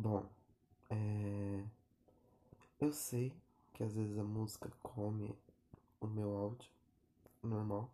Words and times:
Bom, 0.00 0.24
é... 0.88 1.62
eu 2.80 2.90
sei 2.90 3.34
que 3.74 3.82
às 3.84 3.92
vezes 3.92 4.16
a 4.18 4.24
música 4.24 4.72
come 4.82 5.36
o 6.00 6.06
meu 6.06 6.34
áudio 6.38 6.70
normal, 7.42 7.90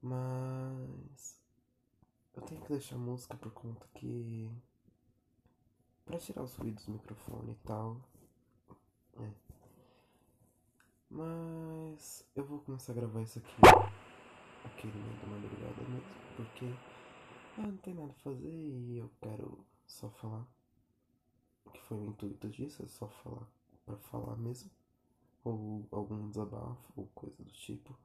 mas 0.00 1.40
eu 2.36 2.42
tenho 2.42 2.60
que 2.60 2.68
deixar 2.68 2.94
a 2.94 2.98
música 3.00 3.36
por 3.36 3.50
conta 3.50 3.84
que 3.94 4.48
para 6.04 6.18
tirar 6.20 6.44
os 6.44 6.54
ruídos 6.54 6.86
do 6.86 6.92
microfone 6.92 7.50
e 7.50 7.66
tal. 7.66 8.00
É. 9.18 9.30
Mas 11.10 12.24
eu 12.36 12.44
vou 12.44 12.60
começar 12.60 12.92
a 12.92 12.94
gravar 12.94 13.22
isso 13.22 13.40
aqui 13.40 13.60
aquele 14.66 14.96
meio 14.96 15.16
da 15.16 15.26
madrugada 15.26 15.82
mesmo, 15.88 16.06
porque 16.36 16.72
ah, 17.58 17.62
não 17.62 17.76
tem 17.78 17.94
nada 17.94 18.12
a 18.12 18.22
fazer 18.22 18.48
e 18.48 18.98
eu 18.98 19.10
quero 19.20 19.71
só 19.92 20.10
falar. 20.10 20.46
Que 21.72 21.80
foi 21.82 21.98
o 21.98 22.06
intuito 22.06 22.48
disso? 22.48 22.82
É 22.82 22.88
só 22.88 23.08
falar 23.08 23.46
pra 23.84 23.96
falar 23.96 24.36
mesmo. 24.36 24.70
Ou 25.44 25.86
algum 25.90 26.28
desabafo 26.30 26.92
ou 26.96 27.06
coisa 27.14 27.42
do 27.42 27.50
tipo. 27.52 27.96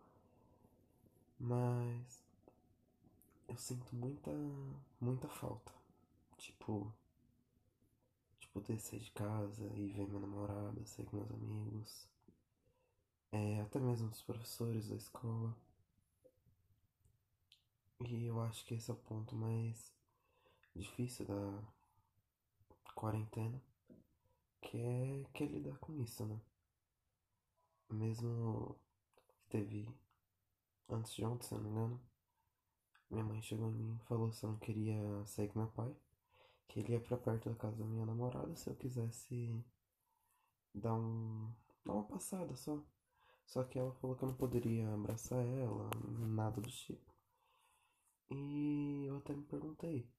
Mas 1.39 2.23
eu 3.47 3.57
sinto 3.57 3.95
muita, 3.95 4.31
muita 4.99 5.27
falta. 5.27 5.71
Tipo, 6.37 6.93
de 8.39 8.47
poder 8.49 8.79
sair 8.79 8.99
de 8.99 9.11
casa 9.11 9.65
e 9.75 9.87
ver 9.89 10.07
minha 10.07 10.19
namorada, 10.19 10.85
sair 10.85 11.05
com 11.05 11.17
meus 11.17 11.31
amigos. 11.31 12.07
É, 13.31 13.61
até 13.61 13.79
mesmo 13.79 14.09
os 14.09 14.21
professores 14.21 14.89
da 14.89 14.95
escola. 14.95 15.55
E 18.05 18.25
eu 18.25 18.41
acho 18.41 18.65
que 18.65 18.75
esse 18.75 18.91
é 18.91 18.93
o 18.93 18.97
ponto 18.97 19.35
mais 19.35 19.91
difícil 20.75 21.25
da 21.25 21.76
quarentena, 22.97 23.61
que 24.59 24.77
é, 24.77 25.23
que 25.31 25.43
é 25.43 25.47
lidar 25.47 25.77
com 25.77 25.93
isso, 26.01 26.25
né? 26.25 26.41
Mesmo 27.91 28.75
teve 29.49 29.87
antes 30.89 31.13
de 31.13 31.23
ontem, 31.23 31.45
se 31.45 31.53
não 31.53 31.61
me 31.61 31.69
engano, 31.69 32.01
minha 33.09 33.23
mãe 33.23 33.41
chegou 33.41 33.69
em 33.69 33.75
mim 33.75 33.95
e 33.95 34.05
falou 34.05 34.31
se 34.31 34.43
eu 34.43 34.49
não 34.51 34.57
queria 34.57 34.99
sair 35.27 35.47
com 35.49 35.59
meu 35.59 35.69
pai, 35.69 35.95
que 36.67 36.79
ele 36.79 36.93
ia 36.93 36.99
pra 36.99 37.17
perto 37.17 37.49
da 37.49 37.55
casa 37.55 37.77
da 37.77 37.85
minha 37.85 38.05
namorada 38.05 38.55
se 38.55 38.67
eu 38.67 38.75
quisesse 38.75 39.63
dar 40.73 40.95
um. 40.95 41.53
dar 41.85 41.93
uma 41.93 42.03
passada 42.03 42.55
só. 42.55 42.81
Só 43.45 43.63
que 43.63 43.79
ela 43.79 43.93
falou 43.93 44.15
que 44.15 44.23
eu 44.23 44.29
não 44.29 44.35
poderia 44.35 44.93
abraçar 44.93 45.45
ela, 45.45 45.89
nada 46.19 46.59
do 46.59 46.69
tipo. 46.69 47.13
E 48.29 49.05
eu 49.07 49.17
até 49.17 49.33
me 49.33 49.43
perguntei, 49.43 50.09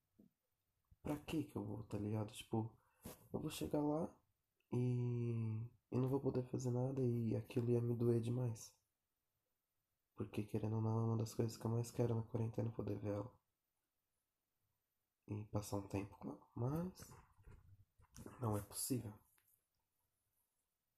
pra 1.02 1.16
que 1.18 1.42
que 1.44 1.56
eu 1.56 1.64
vou, 1.64 1.82
tá 1.84 1.98
ligado? 1.98 2.30
Tipo, 2.32 2.70
eu 3.32 3.40
vou 3.40 3.50
chegar 3.50 3.80
lá 3.80 4.08
e 4.72 5.32
eu 5.90 6.00
não 6.00 6.08
vou 6.08 6.20
poder 6.20 6.42
fazer 6.44 6.70
nada 6.70 7.02
e 7.02 7.36
aquilo 7.36 7.70
ia 7.70 7.80
me 7.80 7.94
doer 7.94 8.20
demais. 8.20 8.72
Porque 10.16 10.42
querendo 10.42 10.76
ou 10.76 10.82
não, 10.82 10.98
é 10.98 11.02
uma 11.04 11.16
das 11.16 11.32
coisas 11.32 11.56
que 11.56 11.64
eu 11.64 11.70
mais 11.70 11.90
quero 11.90 12.14
na 12.14 12.22
quarentena 12.22 12.70
poder 12.70 12.98
ver 12.98 13.14
ela. 13.14 13.32
E 15.28 15.44
passar 15.44 15.76
um 15.76 15.86
tempo 15.86 16.16
com 16.18 16.30
ela. 16.30 16.40
Mas 16.56 16.92
não 18.40 18.56
é 18.56 18.62
possível. 18.62 19.12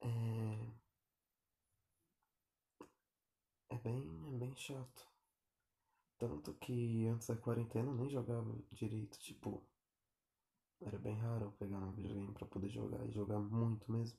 É. 0.03 0.81
É 3.71 3.77
bem, 3.79 4.35
é 4.35 4.39
bem 4.39 4.55
chato. 4.55 5.09
Tanto 6.19 6.55
que 6.55 7.05
antes 7.09 7.27
da 7.27 7.35
quarentena 7.37 7.91
eu 7.91 7.95
nem 7.97 8.09
jogava 8.09 8.55
direito, 8.71 9.19
tipo, 9.19 9.61
era 10.83 10.99
bem 10.99 11.15
raro 11.17 11.47
eu 11.47 11.53
pegar 11.53 11.79
um 11.79 11.93
videogame 11.93 12.33
pra 12.35 12.47
poder 12.47 12.69
jogar 12.69 13.07
e 13.07 13.13
jogar 13.13 13.39
muito 13.39 13.91
mesmo. 13.91 14.19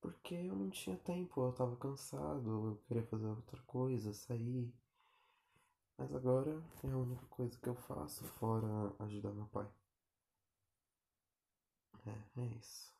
Porque 0.00 0.34
eu 0.34 0.56
não 0.56 0.70
tinha 0.70 0.96
tempo, 0.98 1.42
eu 1.46 1.52
tava 1.52 1.76
cansado, 1.76 2.50
eu 2.70 2.76
queria 2.88 3.04
fazer 3.04 3.26
outra 3.26 3.60
coisa, 3.62 4.12
sair. 4.14 4.72
Mas 5.96 6.14
agora 6.14 6.62
é 6.84 6.90
a 6.90 6.96
única 6.98 7.24
coisa 7.30 7.58
que 7.58 7.66
eu 7.66 7.74
faço 7.74 8.24
fora 8.24 8.94
ajudar 8.98 9.32
meu 9.32 9.46
pai. 9.46 9.66
É, 12.06 12.40
é 12.42 12.46
isso. 12.60 12.92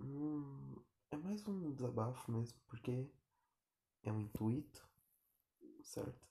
Hum, 0.00 0.76
é 1.10 1.16
mais 1.16 1.46
um 1.48 1.72
desabafo 1.72 2.30
mesmo, 2.30 2.60
porque 2.66 3.08
é 4.04 4.12
um 4.12 4.20
intuito 4.20 4.88
certo? 5.82 6.26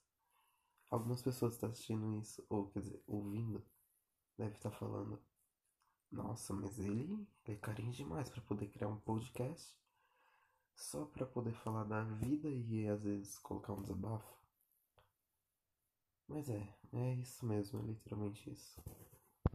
Algumas 0.90 1.22
pessoas 1.22 1.54
estão 1.54 1.70
assistindo 1.70 2.14
isso, 2.14 2.44
ou 2.48 2.68
quer 2.70 2.80
dizer, 2.82 3.02
ouvindo, 3.06 3.64
deve 4.42 4.56
estar 4.56 4.70
falando: 4.72 5.20
Nossa, 6.10 6.52
mas 6.52 6.78
ele 6.78 7.26
é 7.44 7.54
carinho 7.54 7.92
demais 7.92 8.28
para 8.28 8.42
poder 8.42 8.68
criar 8.68 8.88
um 8.88 8.98
podcast 8.98 9.76
só 10.74 11.04
para 11.04 11.24
poder 11.24 11.52
falar 11.52 11.84
da 11.84 12.02
vida 12.02 12.48
e 12.48 12.88
às 12.88 13.04
vezes 13.04 13.38
colocar 13.38 13.72
um 13.72 13.82
desabafo. 13.82 14.36
Mas 16.26 16.48
é, 16.48 16.74
é 16.92 17.14
isso 17.14 17.46
mesmo, 17.46 17.80
é 17.80 17.82
literalmente 17.82 18.50
isso. 18.50 18.82